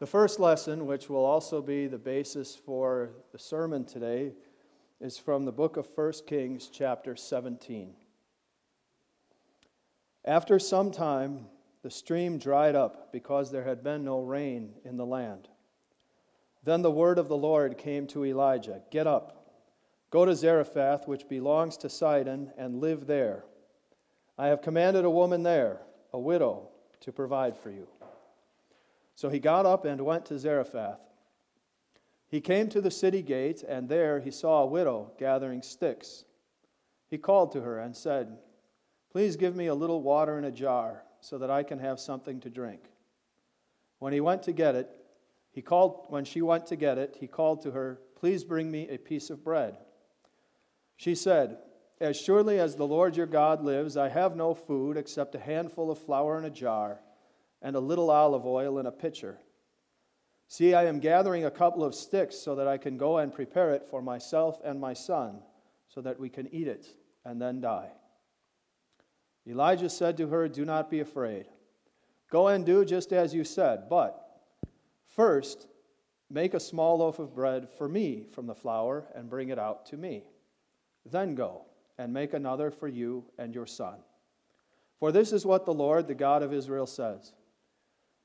[0.00, 4.32] The first lesson, which will also be the basis for the sermon today,
[5.00, 7.94] is from the book of 1 Kings, chapter 17.
[10.24, 11.46] After some time,
[11.82, 15.48] the stream dried up because there had been no rain in the land.
[16.64, 19.46] Then the word of the Lord came to Elijah Get up,
[20.10, 23.44] go to Zarephath, which belongs to Sidon, and live there.
[24.36, 25.82] I have commanded a woman there,
[26.12, 26.68] a widow,
[27.00, 27.86] to provide for you.
[29.14, 31.00] So he got up and went to Zarephath.
[32.28, 36.24] He came to the city gate, and there he saw a widow gathering sticks.
[37.08, 38.38] He called to her and said,
[39.12, 42.40] Please give me a little water in a jar so that I can have something
[42.40, 42.90] to drink.
[44.00, 44.90] When he went to get it,
[45.52, 48.88] he called when she went to get it, he called to her, "Please bring me
[48.88, 49.78] a piece of bread."
[50.96, 51.58] She said,
[52.00, 55.92] "As surely as the Lord your God lives, I have no food except a handful
[55.92, 57.00] of flour in a jar
[57.64, 59.40] and a little olive oil in a pitcher."
[60.46, 63.72] See, I am gathering a couple of sticks so that I can go and prepare
[63.74, 65.42] it for myself and my son,
[65.88, 66.86] so that we can eat it
[67.24, 67.90] and then die.
[69.46, 71.46] Elijah said to her, Do not be afraid.
[72.30, 74.20] Go and do just as you said, but
[75.08, 75.66] first
[76.30, 79.86] make a small loaf of bread for me from the flour and bring it out
[79.86, 80.24] to me.
[81.04, 81.66] Then go
[81.98, 83.96] and make another for you and your son.
[84.98, 87.32] For this is what the Lord, the God of Israel, says.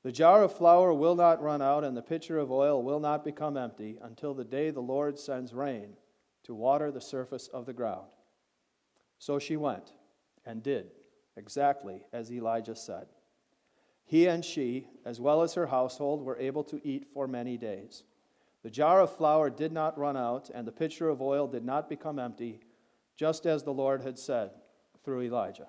[0.02, 3.24] The jar of flour will not run out, and the pitcher of oil will not
[3.24, 5.94] become empty until the day the Lord sends rain
[6.44, 8.06] to water the surface of the ground.
[9.18, 9.92] So she went
[10.46, 10.92] and did
[11.36, 13.06] exactly as Elijah said.
[14.06, 18.02] He and she, as well as her household, were able to eat for many days.
[18.62, 21.88] The jar of flour did not run out, and the pitcher of oil did not
[21.88, 22.60] become empty,
[23.16, 24.50] just as the Lord had said
[25.04, 25.68] through Elijah.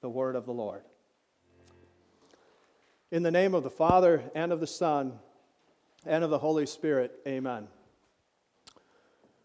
[0.00, 0.82] The word of the Lord.
[3.12, 5.20] In the name of the Father, and of the Son,
[6.04, 7.68] and of the Holy Spirit, amen.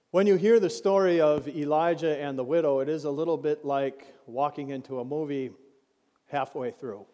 [0.10, 3.64] When you hear the story of Elijah and the widow, it is a little bit
[3.64, 5.52] like walking into a movie
[6.26, 7.06] halfway through.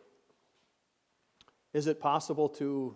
[1.73, 2.95] Is it possible to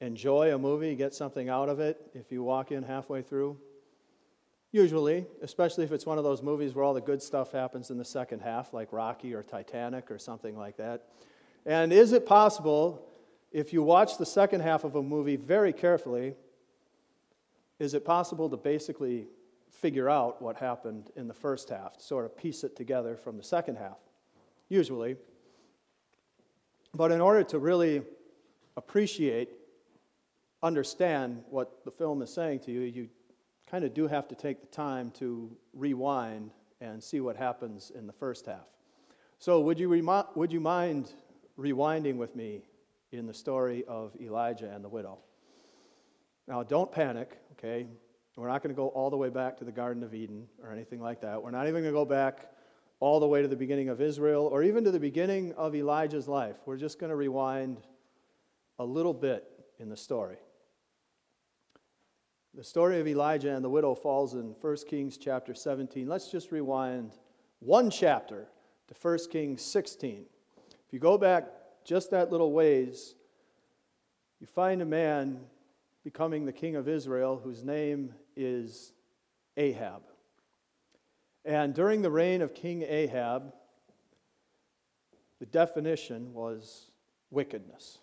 [0.00, 3.58] enjoy a movie, get something out of it if you walk in halfway through?
[4.72, 7.98] Usually, especially if it's one of those movies where all the good stuff happens in
[7.98, 11.08] the second half, like Rocky or Titanic or something like that.
[11.66, 13.06] And is it possible,
[13.52, 16.34] if you watch the second half of a movie very carefully,
[17.78, 19.26] is it possible to basically
[19.70, 23.42] figure out what happened in the first half, sort of piece it together from the
[23.42, 23.98] second half?
[24.68, 25.16] Usually.
[26.94, 28.02] But in order to really
[28.76, 29.50] appreciate,
[30.62, 33.08] understand what the film is saying to you, you
[33.70, 36.50] kind of do have to take the time to rewind
[36.80, 38.66] and see what happens in the first half.
[39.38, 41.12] So, would you, remi- would you mind
[41.58, 42.62] rewinding with me
[43.12, 45.18] in the story of Elijah and the widow.
[46.48, 47.86] Now, don't panic, okay?
[48.36, 50.72] We're not going to go all the way back to the Garden of Eden or
[50.72, 51.42] anything like that.
[51.42, 52.50] We're not even going to go back
[52.98, 56.26] all the way to the beginning of Israel or even to the beginning of Elijah's
[56.26, 56.56] life.
[56.66, 57.78] We're just going to rewind
[58.78, 59.44] a little bit
[59.78, 60.38] in the story.
[62.54, 66.08] The story of Elijah and the widow falls in 1 Kings chapter 17.
[66.08, 67.12] Let's just rewind
[67.60, 68.48] one chapter
[68.88, 70.26] to 1 Kings 16
[70.94, 71.48] you go back
[71.84, 73.16] just that little ways,
[74.40, 75.40] you find a man
[76.04, 78.92] becoming the king of Israel whose name is
[79.56, 80.02] Ahab.
[81.44, 83.52] And during the reign of King Ahab,
[85.40, 86.92] the definition was
[87.32, 87.98] wickedness.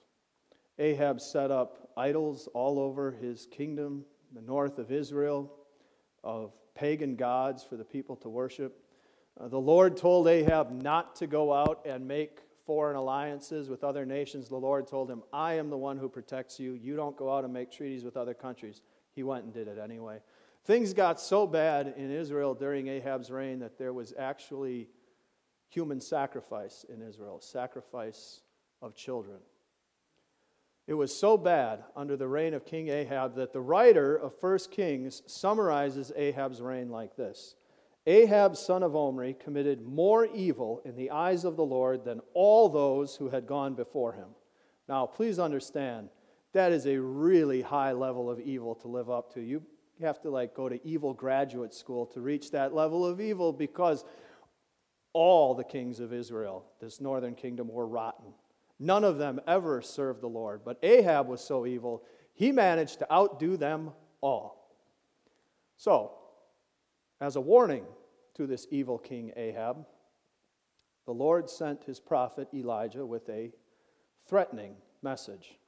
[0.78, 4.04] Ahab set up idols all over his kingdom,
[4.34, 5.50] the north of Israel,
[6.26, 8.84] of pagan gods for the people to worship.
[9.40, 14.06] Uh, the Lord told Ahab not to go out and make foreign alliances with other
[14.06, 16.74] nations, the Lord told him, I am the one who protects you.
[16.74, 18.82] You don't go out and make treaties with other countries.
[19.14, 20.20] He went and did it anyway.
[20.66, 24.90] Things got so bad in Israel during Ahab's reign that there was actually
[25.70, 28.42] human sacrifice in Israel, sacrifice
[28.82, 29.38] of children.
[30.88, 34.58] It was so bad under the reign of King Ahab that the writer of 1
[34.72, 37.56] Kings summarizes Ahab's reign like this
[38.08, 42.68] Ahab, son of Omri, committed more evil in the eyes of the Lord than all
[42.68, 44.30] those who had gone before him.
[44.90, 46.10] Now, please understand,
[46.54, 49.42] that is a really high level of evil to live up to.
[49.42, 49.62] You
[50.02, 54.04] have to like go to evil graduate school to reach that level of evil because
[55.14, 58.34] all the kings of Israel, this northern kingdom, were rotten.
[58.80, 60.62] None of them ever served the Lord.
[60.66, 64.76] But Ahab was so evil, he managed to outdo them all.
[65.78, 66.14] So,
[67.22, 67.86] as a warning
[68.34, 69.86] to this evil king Ahab,
[71.06, 73.52] the Lord sent his prophet Elijah with a
[74.28, 75.60] threatening message.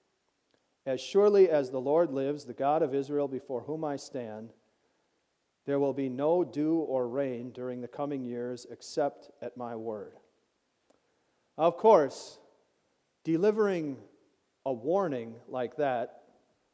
[0.85, 4.51] As surely as the Lord lives, the God of Israel before whom I stand,
[5.65, 10.17] there will be no dew or rain during the coming years except at my word.
[11.57, 12.39] Of course,
[13.23, 13.97] delivering
[14.65, 16.22] a warning like that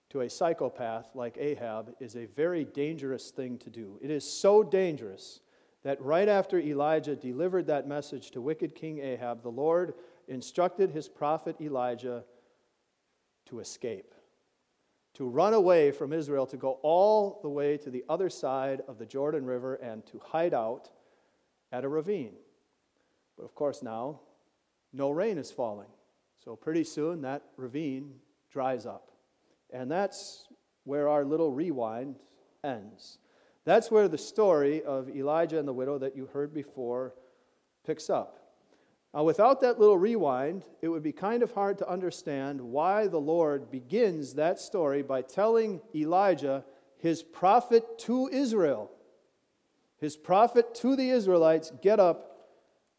[0.10, 4.00] to a psychopath like Ahab is a very dangerous thing to do.
[4.02, 5.42] It is so dangerous
[5.84, 9.94] that right after Elijah delivered that message to wicked King Ahab, the Lord
[10.28, 12.24] instructed his prophet Elijah
[13.46, 14.14] to escape,
[15.14, 18.98] to run away from Israel, to go all the way to the other side of
[18.98, 20.90] the Jordan River and to hide out
[21.72, 22.34] at a ravine.
[23.38, 24.20] But of course, now
[24.92, 25.88] no rain is falling.
[26.44, 28.16] So pretty soon that ravine
[28.52, 29.12] dries up.
[29.72, 30.48] And that's
[30.84, 32.16] where our little rewind
[32.64, 33.20] ends.
[33.66, 37.14] That's where the story of Elijah and the widow that you heard before
[37.86, 38.40] picks up.
[39.14, 43.20] Now, without that little rewind, it would be kind of hard to understand why the
[43.20, 46.64] Lord begins that story by telling Elijah,
[46.98, 48.92] his prophet to Israel,
[49.98, 52.50] his prophet to the Israelites, get up,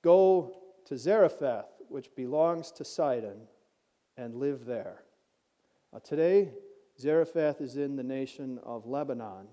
[0.02, 0.56] go
[0.86, 3.42] to Zarephath, which belongs to Sidon,
[4.16, 5.04] and live there.
[5.92, 6.50] Now, today,
[6.98, 9.48] Zarephath is in the nation of Lebanon.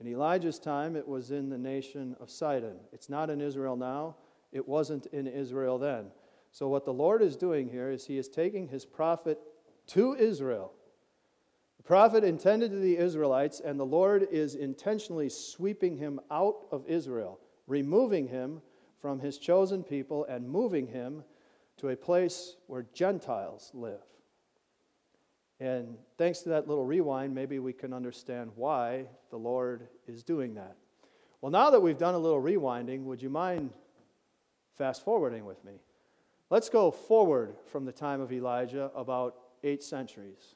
[0.00, 2.76] In Elijah's time, it was in the nation of Sidon.
[2.92, 4.16] It's not in Israel now.
[4.52, 6.06] It wasn't in Israel then.
[6.52, 9.40] So, what the Lord is doing here is He is taking His prophet
[9.88, 10.72] to Israel.
[11.78, 16.86] The prophet intended to the Israelites, and the Lord is intentionally sweeping him out of
[16.86, 18.62] Israel, removing him
[19.00, 21.24] from His chosen people, and moving him
[21.78, 24.02] to a place where Gentiles live.
[25.60, 30.54] And thanks to that little rewind, maybe we can understand why the Lord is doing
[30.54, 30.76] that.
[31.40, 33.70] Well, now that we've done a little rewinding, would you mind
[34.78, 35.80] fast forwarding with me.
[36.50, 39.34] Let's go forward from the time of Elijah about
[39.64, 40.54] eight centuries,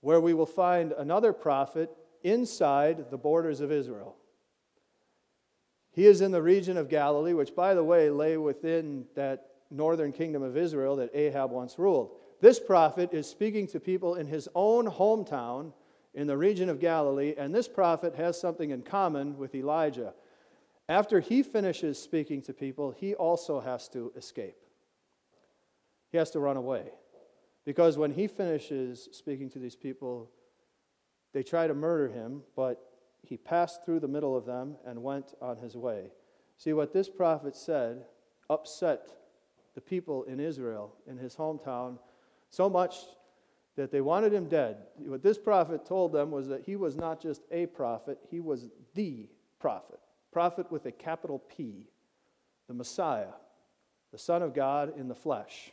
[0.00, 1.90] where we will find another prophet
[2.24, 4.16] inside the borders of Israel.
[5.92, 10.12] He is in the region of Galilee, which, by the way, lay within that northern
[10.12, 12.12] kingdom of Israel that Ahab once ruled.
[12.40, 15.72] This prophet is speaking to people in his own hometown
[16.14, 20.14] in the region of Galilee, and this prophet has something in common with Elijah.
[20.88, 24.56] After he finishes speaking to people, he also has to escape.
[26.10, 26.90] He has to run away.
[27.64, 30.30] Because when he finishes speaking to these people,
[31.34, 32.80] they try to murder him, but
[33.22, 36.12] he passed through the middle of them and went on his way.
[36.56, 38.06] See, what this prophet said
[38.48, 39.10] upset
[39.74, 41.98] the people in Israel, in his hometown,
[42.50, 42.96] so much
[43.76, 44.78] that they wanted him dead.
[44.98, 48.68] What this prophet told them was that he was not just a prophet, he was
[48.94, 49.28] the
[49.60, 50.00] prophet
[50.32, 51.88] prophet with a capital P,
[52.68, 53.32] the Messiah,
[54.12, 55.72] the Son of God in the flesh.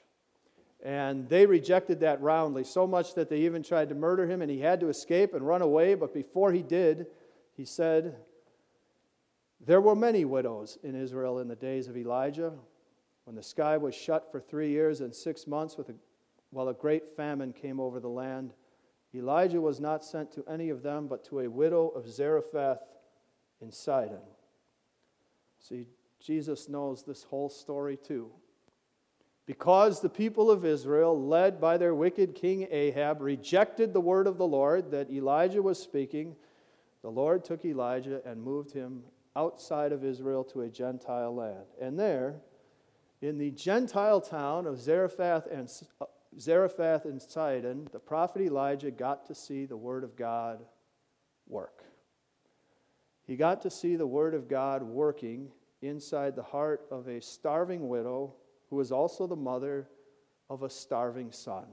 [0.84, 4.52] And they rejected that roundly, so much that they even tried to murder him, and
[4.52, 5.96] he had to escape and run away.
[5.96, 7.08] But before he did,
[7.56, 8.18] he said,
[9.66, 12.52] There were many widows in Israel in the days of Elijah,
[13.24, 15.96] when the sky was shut for three years and six months, with a,
[16.56, 18.54] while a great famine came over the land.
[19.14, 22.82] Elijah was not sent to any of them, but to a widow of Zarephath
[23.62, 24.22] in Sidon.
[25.60, 25.88] See,
[26.20, 28.32] Jesus knows this whole story too.
[29.46, 34.38] Because the people of Israel, led by their wicked king Ahab, rejected the word of
[34.38, 36.36] the Lord that Elijah was speaking,
[37.02, 39.04] the Lord took Elijah and moved him
[39.36, 41.66] outside of Israel to a Gentile land.
[41.80, 42.38] And there,
[43.22, 45.70] in the Gentile town of Zarephath and,
[46.02, 46.06] uh,
[46.40, 50.66] Zarephath and Sidon, the prophet Elijah got to see the word of God
[51.48, 51.84] work.
[53.26, 55.52] He got to see the Word of God working
[55.82, 58.36] inside the heart of a starving widow
[58.70, 59.90] who was also the mother
[60.50, 61.66] of a starving son.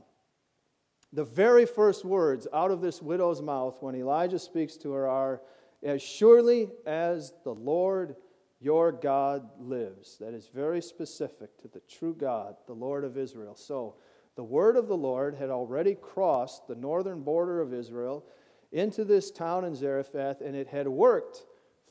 [1.13, 5.43] The very first words out of this widow's mouth when Elijah speaks to her are,
[5.83, 8.17] As surely as the Lord
[8.61, 10.17] your God lives.
[10.19, 13.57] That is very specific to the true God, the Lord of Israel.
[13.57, 13.97] So,
[14.35, 18.25] the word of the Lord had already crossed the northern border of Israel
[18.71, 21.45] into this town in Zarephath, and it had worked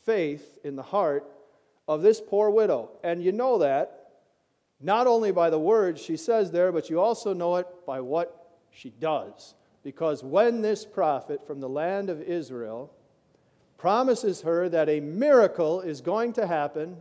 [0.03, 1.31] faith in the heart
[1.88, 2.89] of this poor widow.
[3.03, 4.01] And you know that
[4.79, 8.57] not only by the words she says there, but you also know it by what
[8.71, 9.53] she does.
[9.83, 12.91] Because when this prophet from the land of Israel
[13.77, 16.98] promises her that a miracle is going to happen,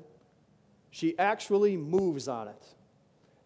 [0.90, 2.64] she actually moves on it.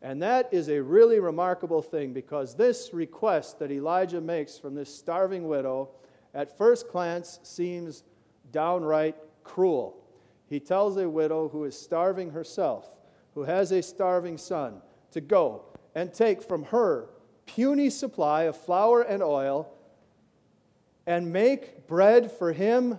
[0.04, 4.94] And that is a really remarkable thing because this request that Elijah makes from this
[4.94, 5.88] starving widow
[6.34, 8.04] at first glance seems
[8.52, 9.96] downright cruel.
[10.46, 12.98] He tells a widow who is starving herself,
[13.32, 14.82] who has a starving son,
[15.12, 17.08] to go and take from her
[17.46, 19.72] puny supply of flour and oil
[21.06, 22.98] and make bread for him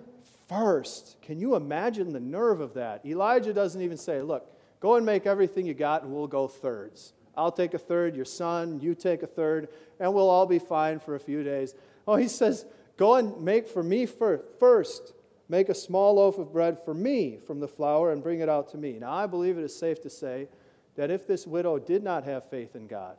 [0.49, 1.21] first.
[1.21, 3.05] Can you imagine the nerve of that?
[3.05, 4.54] Elijah doesn't even say, Look,
[4.85, 7.13] go and make everything you got and we'll go thirds.
[7.35, 10.99] I'll take a third, your son, you take a third, and we'll all be fine
[10.99, 11.73] for a few days.
[12.07, 15.13] Oh, he says, Go and make for me first.
[15.49, 18.69] Make a small loaf of bread for me from the flour and bring it out
[18.73, 18.99] to me.
[18.99, 20.49] Now, I believe it is safe to say
[20.95, 23.17] that if this widow did not have faith in God,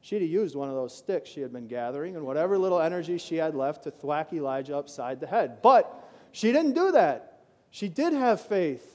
[0.00, 3.18] she'd have used one of those sticks she had been gathering and whatever little energy
[3.18, 5.62] she had left to thwack Elijah upside the head.
[5.62, 7.44] But she didn't do that.
[7.70, 8.93] She did have faith.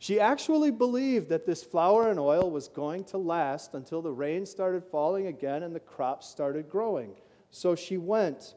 [0.00, 4.46] She actually believed that this flour and oil was going to last until the rain
[4.46, 7.12] started falling again and the crops started growing.
[7.50, 8.54] So she went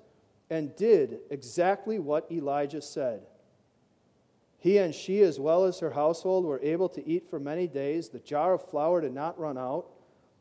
[0.50, 3.24] and did exactly what Elijah said.
[4.58, 8.08] He and she, as well as her household, were able to eat for many days.
[8.08, 9.88] The jar of flour did not run out,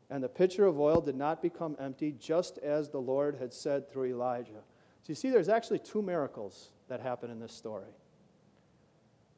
[0.08, 3.90] and the pitcher of oil did not become empty, just as the Lord had said
[3.90, 4.62] through Elijah.
[5.02, 7.90] So you see, there's actually two miracles that happen in this story.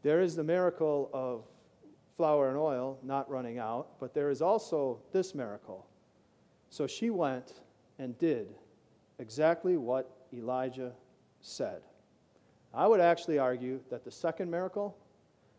[0.02, 1.46] There is the miracle of
[2.16, 5.86] flour and oil not running out, but there is also this miracle.
[6.70, 7.54] So she went
[7.98, 8.54] and did
[9.18, 10.92] exactly what Elijah
[11.40, 11.82] said.
[12.72, 14.96] I would actually argue that the second miracle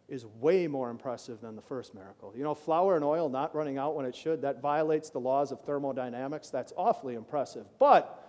[0.08, 2.34] is way more impressive than the first miracle.
[2.36, 5.52] You know, flour and oil not running out when it should, that violates the laws
[5.52, 6.50] of thermodynamics.
[6.50, 7.66] That's awfully impressive.
[7.80, 8.22] But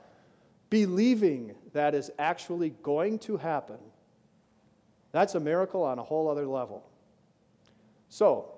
[0.70, 3.78] believing that is actually going to happen,
[5.12, 6.88] that's a miracle on a whole other level.
[8.08, 8.52] So,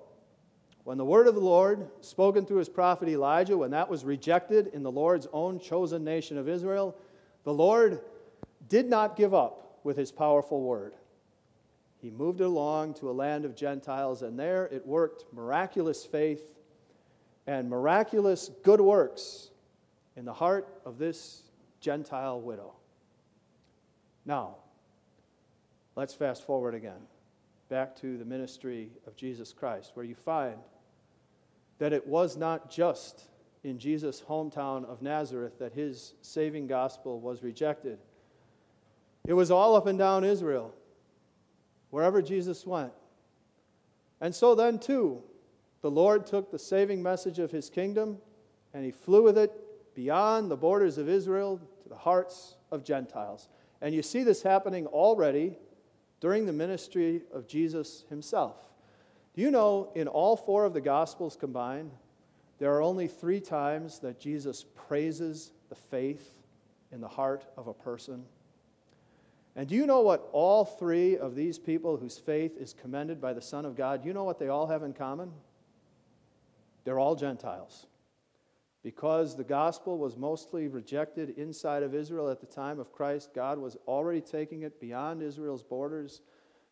[0.83, 4.67] when the word of the Lord, spoken through his prophet Elijah, when that was rejected
[4.67, 6.95] in the Lord's own chosen nation of Israel,
[7.43, 8.01] the Lord
[8.67, 10.93] did not give up with his powerful word.
[12.01, 16.41] He moved it along to a land of Gentiles, and there it worked miraculous faith
[17.45, 19.49] and miraculous good works
[20.15, 21.43] in the heart of this
[21.81, 22.73] Gentile widow.
[24.25, 24.57] Now,
[25.95, 26.99] let's fast forward again,
[27.69, 30.57] back to the ministry of Jesus Christ, where you find
[31.77, 33.29] that it was not just
[33.63, 37.99] in Jesus' hometown of Nazareth that his saving gospel was rejected.
[39.27, 40.73] It was all up and down Israel,
[41.89, 42.91] wherever Jesus went.
[44.21, 45.23] And so then, too,
[45.81, 48.17] the Lord took the saving message of his kingdom
[48.73, 49.51] and he flew with it
[49.95, 53.49] beyond the borders of Israel to the hearts of Gentiles.
[53.81, 55.57] And you see this happening already
[56.19, 58.57] during the ministry of Jesus himself.
[59.33, 61.91] Do you know in all four of the Gospels combined,
[62.57, 66.39] there are only three times that Jesus praises the faith
[66.91, 68.25] in the heart of a person.
[69.55, 73.33] And do you know what all three of these people whose faith is commended by
[73.33, 75.31] the Son of God, you know what they all have in common?
[76.83, 77.85] They're all Gentiles.
[78.83, 83.57] Because the gospel was mostly rejected inside of Israel at the time of Christ, God
[83.57, 86.21] was already taking it beyond Israel's borders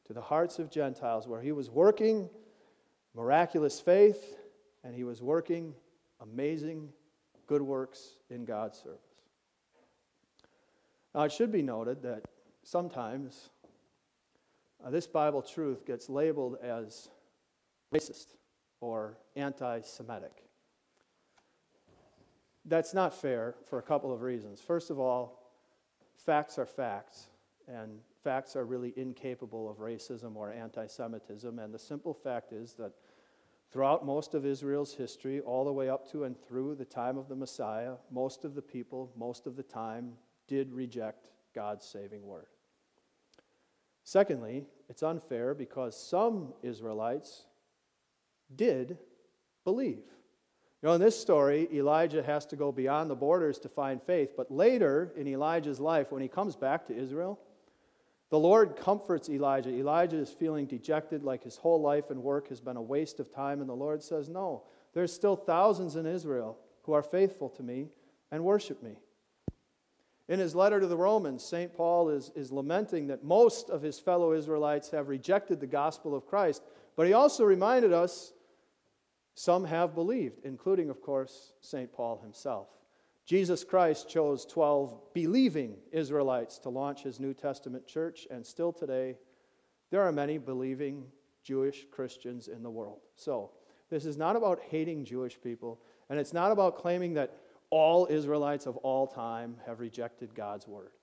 [0.05, 2.29] to the hearts of Gentiles, where He was working
[3.17, 4.37] miraculous faith
[4.83, 5.73] and he was working
[6.21, 6.89] amazing
[7.47, 8.99] good works in God's service.
[11.13, 12.23] Now, it should be noted that
[12.63, 13.49] sometimes
[14.85, 17.09] uh, this Bible truth gets labeled as
[17.93, 18.35] racist
[18.81, 20.46] or anti Semitic.
[22.67, 24.61] That's not fair for a couple of reasons.
[24.61, 25.41] First of all,
[26.15, 27.27] facts are facts,
[27.67, 31.57] and facts are really incapable of racism or anti Semitism.
[31.59, 32.91] And the simple fact is that
[33.69, 37.27] Throughout most of Israel's history, all the way up to and through the time of
[37.27, 40.13] the Messiah, most of the people, most of the time,
[40.47, 42.47] did reject God's saving word.
[44.03, 47.45] Secondly, it's unfair because some Israelites
[48.55, 48.97] did
[49.65, 50.05] believe.
[50.81, 54.33] You know, in this story, Elijah has to go beyond the borders to find faith,
[54.37, 57.39] but later in Elijah's life, when he comes back to Israel,
[58.29, 59.69] the Lord comforts Elijah.
[59.69, 63.33] Elijah is feeling dejected, like his whole life and work has been a waste of
[63.33, 63.61] time.
[63.61, 67.87] And the Lord says, No, there's still thousands in Israel who are faithful to me
[68.31, 68.97] and worship me.
[70.27, 71.73] In his letter to the Romans, St.
[71.73, 76.27] Paul is, is lamenting that most of his fellow Israelites have rejected the gospel of
[76.27, 76.63] Christ.
[76.97, 78.33] But he also reminded us
[79.37, 81.93] some have believed, including, of course, St.
[81.93, 82.69] Paul himself.
[83.23, 89.15] Jesus Christ chose 12 believing Israelites to launch his New Testament church, and still today,
[89.91, 91.05] there are many believing
[91.43, 93.01] Jewish Christians in the world.
[93.15, 93.51] So,
[93.91, 97.37] this is not about hating Jewish people, and it's not about claiming that
[97.69, 100.93] all Israelites of all time have rejected God's word.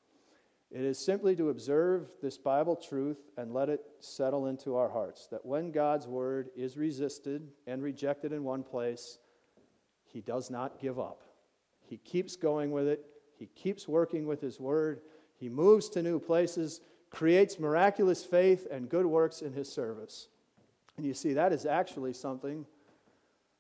[0.75, 5.29] It is simply to observe this Bible truth and let it settle into our hearts
[5.29, 9.19] that when God's word is resisted and rejected in one place,
[10.15, 11.23] he does not give up
[11.87, 13.05] He keeps going with it.
[13.37, 15.01] He keeps working with His Word.
[15.37, 20.29] He moves to new places, creates miraculous faith and good works in His service.
[20.97, 22.65] And you see, that is actually something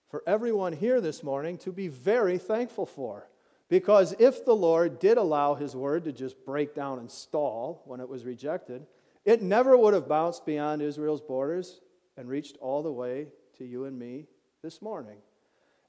[0.08, 3.28] for everyone here this morning to be very thankful for.
[3.68, 8.00] Because if the Lord did allow His Word to just break down and stall when
[8.00, 8.86] it was rejected,
[9.24, 11.80] it never would have bounced beyond Israel's borders
[12.16, 13.28] and reached all the way
[13.58, 14.26] to you and me
[14.62, 15.16] this morning.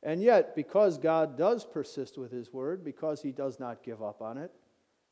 [0.04, 4.22] And yet, because God does persist with His Word, because He does not give up
[4.22, 4.52] on it,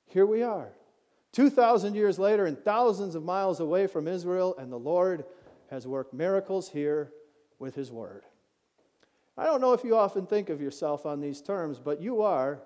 [0.06, 0.72] here we are.
[1.34, 5.26] 2,000 years later and thousands of miles away from Israel, and the Lord
[5.70, 7.12] has worked miracles here
[7.58, 8.24] with His Word.
[9.38, 12.62] I don't know if you often think of yourself on these terms, but you are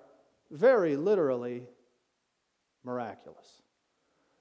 [0.50, 1.62] very literally
[2.84, 3.62] miraculous.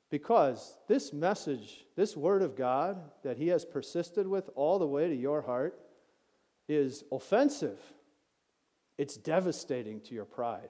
[0.09, 5.07] Because this message, this word of God that He has persisted with all the way
[5.07, 5.79] to your heart,
[6.67, 7.79] is offensive.
[8.97, 10.69] It's devastating to your pride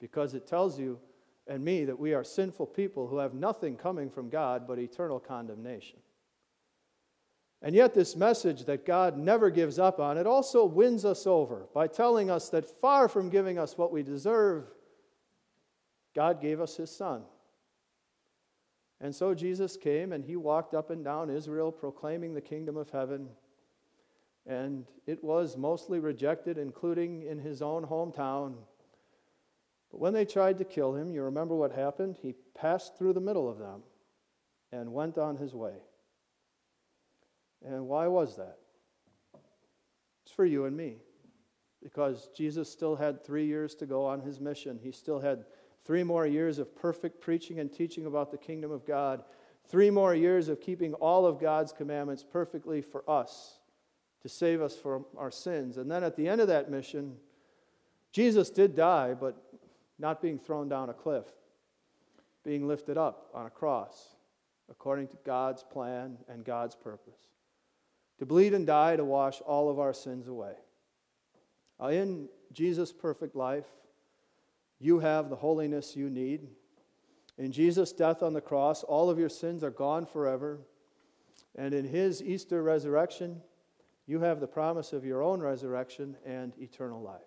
[0.00, 0.98] because it tells you
[1.46, 5.20] and me that we are sinful people who have nothing coming from God but eternal
[5.20, 5.98] condemnation.
[7.64, 11.66] And yet, this message that God never gives up on, it also wins us over
[11.74, 14.66] by telling us that far from giving us what we deserve,
[16.14, 17.22] God gave us His Son.
[19.00, 22.90] And so Jesus came and He walked up and down Israel proclaiming the kingdom of
[22.90, 23.28] heaven
[24.46, 28.54] and it was mostly rejected, including in his own hometown.
[29.90, 32.18] But when they tried to kill him, you remember what happened?
[32.20, 33.82] He passed through the middle of them
[34.70, 35.76] and went on his way.
[37.66, 38.58] And why was that?
[40.24, 40.98] It's for you and me.
[41.82, 44.78] Because Jesus still had three years to go on his mission.
[44.82, 45.44] He still had
[45.84, 49.22] three more years of perfect preaching and teaching about the kingdom of God,
[49.68, 53.58] three more years of keeping all of God's commandments perfectly for us
[54.22, 55.76] to save us from our sins.
[55.76, 57.16] And then at the end of that mission,
[58.12, 59.36] Jesus did die, but
[59.98, 61.26] not being thrown down a cliff,
[62.42, 64.16] being lifted up on a cross
[64.70, 67.33] according to God's plan and God's purpose.
[68.24, 70.54] To bleed and die to wash all of our sins away.
[71.90, 73.66] In Jesus' perfect life,
[74.80, 76.48] you have the holiness you need.
[77.36, 80.60] In Jesus' death on the cross, all of your sins are gone forever.
[81.54, 83.42] And in his Easter resurrection,
[84.06, 87.20] you have the promise of your own resurrection and eternal life.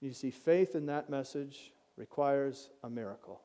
[0.00, 3.40] You see, faith in that message requires a miracle.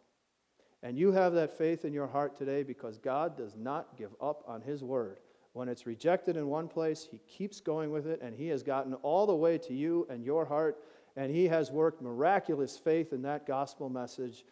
[0.83, 4.43] And you have that faith in your heart today because God does not give up
[4.47, 5.17] on His word.
[5.55, 8.93] When it's rejected in one place, He keeps going with it, and He has gotten
[8.95, 10.83] all the way to you and your heart,
[11.15, 14.43] and He has worked miraculous faith in that gospel message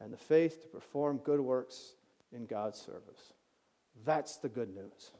[0.00, 1.96] and the faith to perform good works
[2.32, 3.32] in God's service.
[4.04, 5.10] That's the good news.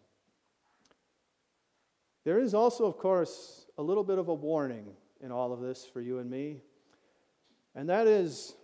[2.22, 4.86] There is also, of course, a little bit of a warning
[5.20, 6.60] in all of this for you and me,
[7.74, 8.54] and that is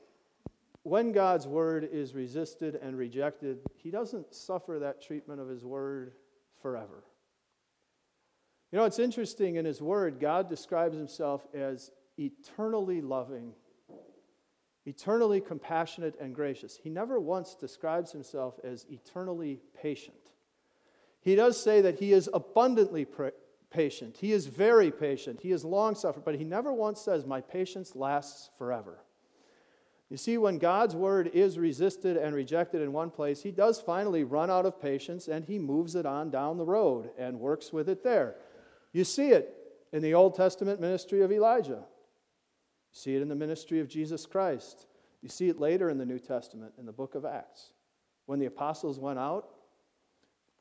[0.84, 6.12] when God's word is resisted and rejected, he doesn't suffer that treatment of his word
[6.62, 7.04] forever.
[8.70, 13.52] You know, it's interesting in his word, God describes himself as eternally loving,
[14.84, 16.78] eternally compassionate and gracious.
[16.82, 20.16] He never once describes himself as eternally patient.
[21.20, 23.06] He does say that he is abundantly
[23.70, 24.16] patient.
[24.20, 25.40] He is very patient.
[25.40, 29.00] He is long suffering, but he never once says, My patience lasts forever.
[30.10, 34.24] You see, when God's word is resisted and rejected in one place, he does finally
[34.24, 37.88] run out of patience and he moves it on down the road and works with
[37.90, 38.36] it there.
[38.92, 39.54] You see it
[39.92, 41.82] in the Old Testament ministry of Elijah.
[41.82, 44.86] You see it in the ministry of Jesus Christ.
[45.20, 47.72] You see it later in the New Testament in the book of Acts.
[48.24, 49.50] When the apostles went out,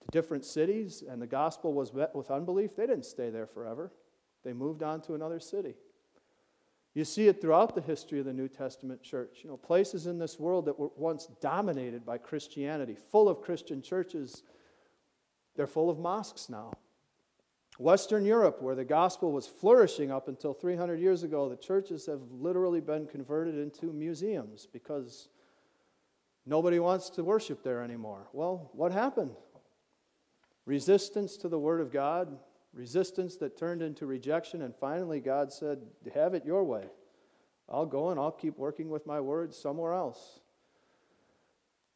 [0.02, 3.94] to different cities and the gospel was met with unbelief, they didn't stay there forever.
[4.44, 5.76] They moved on to another city.
[6.98, 9.42] You see it throughout the history of the New Testament church.
[9.44, 13.84] You know, places in this world that were once dominated by Christianity, full of Christian
[13.84, 14.42] churches,
[15.56, 16.74] they're full of mosques now.
[17.78, 22.22] Western Europe, where the gospel was flourishing up until 300 years ago, the churches have
[22.32, 25.30] literally been converted into museums because
[26.48, 28.28] nobody wants to worship there anymore.
[28.34, 29.36] Well, what happened?
[30.68, 32.38] resistance to the Word of God,
[32.78, 35.82] resistance that turned into rejection, and finally God said,
[36.14, 36.86] Have it your way.
[37.70, 40.40] I'll go and I'll keep working with my words somewhere else.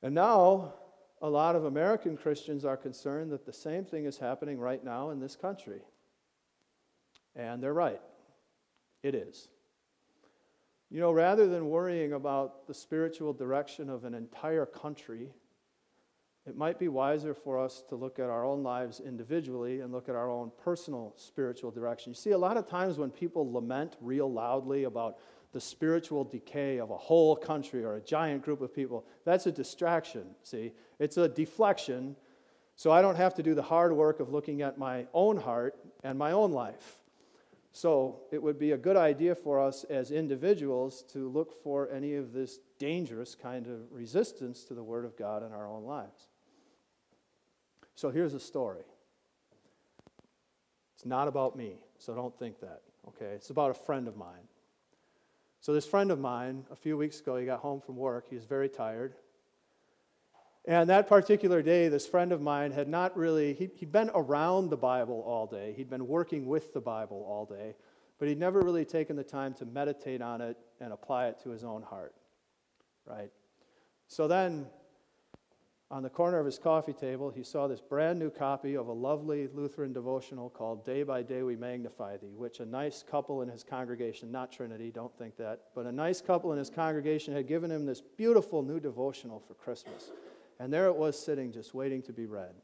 [0.02, 0.74] And now,
[1.22, 5.12] a lot of American Christians are concerned that the same thing is happening right now
[5.12, 5.82] in this country.
[7.36, 8.02] And they're right.
[9.04, 9.48] It is.
[10.90, 15.30] You know, rather than worrying about the spiritual direction of an entire country,
[16.48, 20.10] it might be wiser for us to look at our own lives individually and look
[20.10, 22.12] at our own personal spiritual direction.
[22.12, 25.18] You see, a lot of times when people lament real loudly about
[25.52, 29.06] the spiritual decay of a whole country or a giant group of people.
[29.26, 30.72] That's a distraction, see?
[30.98, 32.16] It's a deflection,
[32.76, 35.76] so I don't have to do the hard work of looking at my own heart
[36.04, 37.00] and my own life.
[37.74, 42.16] So it would be a good idea for us as individuals to look for any
[42.16, 46.28] of this dangerous kind of resistance to the Word of God in our own lives.
[47.96, 48.84] So here's a story.
[50.96, 53.34] It's not about me, so don't think that, okay?
[53.34, 54.48] It's about a friend of mine.
[55.62, 58.26] So, this friend of mine, a few weeks ago, he got home from work.
[58.30, 59.14] He was very tired.
[60.66, 64.70] And that particular day, this friend of mine had not really, he, had been around
[64.70, 65.74] the Bible all day.
[65.76, 67.76] He'd been working with the Bible all day,
[68.20, 71.50] but he'd never really taken the time to meditate on it and apply it to
[71.50, 72.14] his own heart.
[73.06, 73.32] Right?
[74.08, 74.68] So then
[75.92, 78.94] on the corner of his coffee table, he saw this brand new copy of a
[78.94, 83.50] lovely Lutheran devotional called Day by Day We Magnify Thee, which a nice couple in
[83.50, 87.46] his congregation, not Trinity, don't think that, but a nice couple in his congregation had
[87.46, 90.12] given him this beautiful new devotional for Christmas.
[90.62, 92.56] And there it was sitting, just waiting to be read.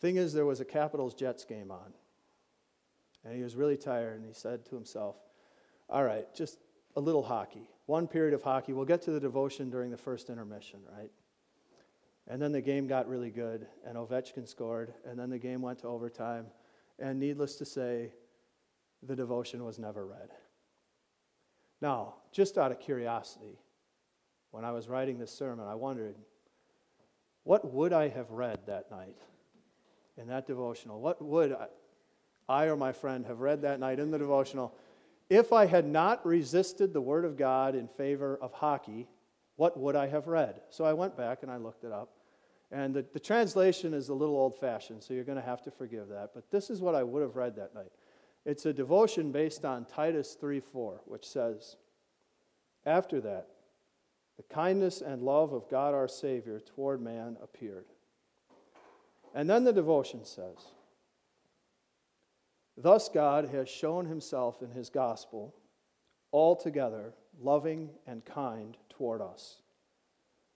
[0.00, 1.94] Thing is, there was a Capitals Jets game on.
[3.24, 5.14] And he was really tired, and he said to himself,
[5.88, 6.58] All right, just
[6.96, 8.72] a little hockey one period of hockey.
[8.72, 11.10] We'll get to the devotion during the first intermission, right?
[12.26, 15.80] And then the game got really good, and Ovechkin scored, and then the game went
[15.80, 16.46] to overtime.
[16.98, 18.12] And needless to say,
[19.02, 20.30] the devotion was never read.
[21.82, 23.58] Now, just out of curiosity,
[24.52, 26.16] when I was writing this sermon, I wondered,
[27.42, 29.18] what would I have read that night
[30.16, 31.00] in that devotional?
[31.00, 31.66] What would I,
[32.48, 34.74] I or my friend have read that night in the devotional
[35.30, 39.08] if I had not resisted the Word of God in favor of hockey,
[39.56, 40.60] what would I have read?
[40.70, 42.10] So I went back and I looked it up.
[42.70, 45.70] And the, the translation is a little old fashioned, so you're going to have to
[45.70, 46.30] forgive that.
[46.34, 47.92] But this is what I would have read that night.
[48.44, 51.76] It's a devotion based on Titus 3 4, which says,
[52.84, 53.48] After that,
[54.36, 57.86] the kindness and love of God our Savior toward man appeared.
[59.34, 60.56] And then the devotion says,
[62.76, 65.54] Thus, God has shown himself in his gospel
[66.32, 69.62] altogether loving and kind toward us,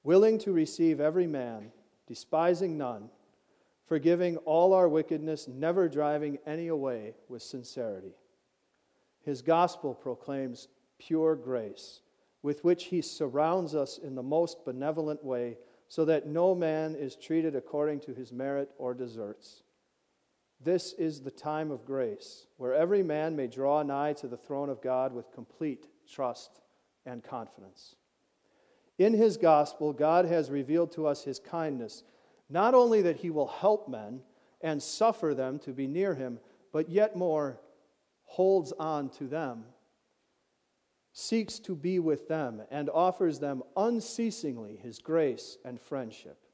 [0.02, 1.70] willing to receive every man,
[2.06, 3.10] despising none,
[3.86, 8.14] forgiving all our wickedness, never driving any away with sincerity.
[9.24, 12.00] His gospel proclaims pure grace,
[12.42, 15.56] with which he surrounds us in the most benevolent way,
[15.88, 19.62] so that no man is treated according to his merit or deserts.
[20.60, 24.68] This is the time of grace, where every man may draw nigh to the throne
[24.68, 26.60] of God with complete trust
[27.06, 27.94] and confidence.
[28.98, 32.02] In his gospel, God has revealed to us his kindness,
[32.50, 34.20] not only that he will help men
[34.60, 36.40] and suffer them to be near him,
[36.72, 37.60] but yet more,
[38.24, 39.64] holds on to them,
[41.12, 46.47] seeks to be with them, and offers them unceasingly his grace and friendship.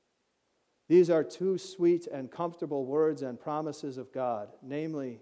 [0.88, 5.20] These are two sweet and comfortable words and promises of God, namely,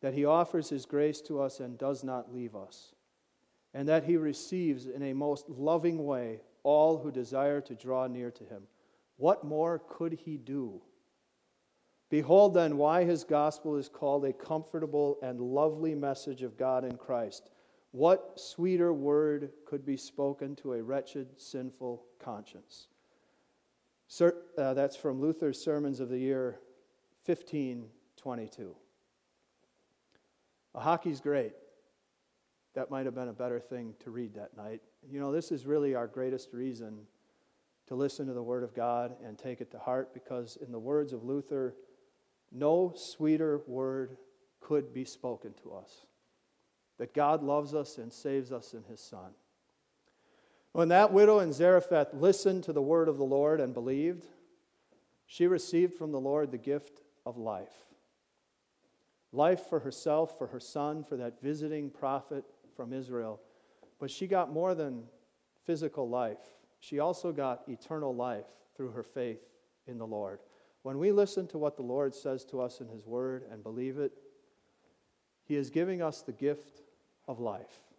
[0.00, 2.94] that He offers His grace to us and does not leave us,
[3.72, 8.30] and that He receives in a most loving way all who desire to draw near
[8.32, 8.62] to Him.
[9.16, 10.82] What more could He do?
[12.10, 16.96] Behold, then, why His gospel is called a comfortable and lovely message of God in
[16.96, 17.50] Christ.
[17.92, 22.88] What sweeter word could be spoken to a wretched, sinful conscience?
[24.20, 26.60] Uh, that's from Luther's Sermons of the Year
[27.24, 28.76] 1522.
[30.74, 31.52] A hockey's great.
[32.74, 34.82] That might have been a better thing to read that night.
[35.10, 37.06] You know, this is really our greatest reason
[37.86, 40.78] to listen to the Word of God and take it to heart because, in the
[40.78, 41.74] words of Luther,
[42.50, 44.18] no sweeter word
[44.60, 46.06] could be spoken to us.
[46.98, 49.32] That God loves us and saves us in His Son.
[50.72, 54.26] When that widow in Zarephath listened to the word of the Lord and believed,
[55.26, 57.72] she received from the Lord the gift of life.
[59.32, 63.40] Life for herself, for her son, for that visiting prophet from Israel.
[63.98, 65.04] But she got more than
[65.64, 66.40] physical life.
[66.80, 69.42] She also got eternal life through her faith
[69.86, 70.40] in the Lord.
[70.82, 73.98] When we listen to what the Lord says to us in His Word and believe
[73.98, 74.12] it,
[75.44, 76.82] He is giving us the gift
[77.28, 77.91] of life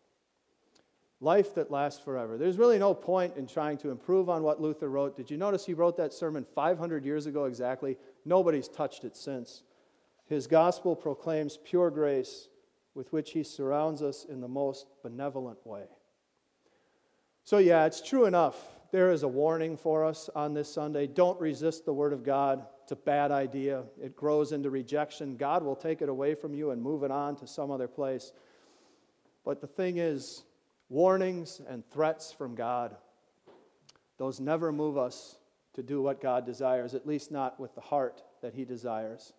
[1.23, 2.37] life that lasts forever.
[2.37, 5.15] There's really no point in trying to improve on what Luther wrote.
[5.15, 7.97] Did you notice he wrote that sermon 500 years ago exactly?
[8.25, 9.63] Nobody's touched it since.
[10.25, 12.49] His gospel proclaims pure grace
[12.93, 15.85] with which he surrounds us in the most benevolent way.
[17.45, 18.57] So, yeah, it's true enough.
[18.91, 21.07] There is a warning for us on this Sunday.
[21.07, 22.65] Don't resist the Word of God.
[22.83, 23.83] It's a bad idea.
[24.01, 25.35] It grows into rejection.
[25.35, 28.33] God will take it away from you and move it on to some other place.
[29.43, 30.43] But the thing is,
[30.93, 32.95] warnings and threats from God,
[34.19, 35.39] those never move us
[35.73, 39.33] to do what God desires, at least not with the heart that He desires.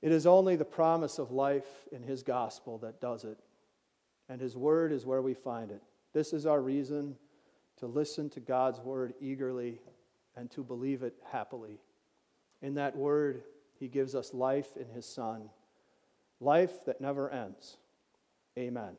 [0.00, 3.36] It is only the promise of life in His gospel that does it,
[4.28, 5.82] and His word is where we find it.
[6.14, 7.16] This is our reason
[7.78, 9.80] to listen to God's word eagerly
[10.36, 11.80] and to believe it happily.
[12.62, 13.42] In that word,
[13.80, 15.50] He gives us life in His Son,
[16.38, 17.76] life that never ends.
[18.56, 18.96] Amen.